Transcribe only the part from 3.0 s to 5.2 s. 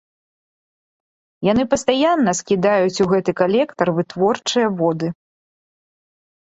у гэты калектар вытворчыя воды.